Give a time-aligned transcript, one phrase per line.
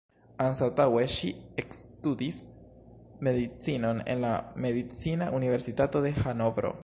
[0.43, 1.27] Anstataŭe ŝi
[1.63, 2.39] ekstudis
[3.29, 4.33] medicinon en la
[4.67, 6.75] Medicina Universitato de Hanovro.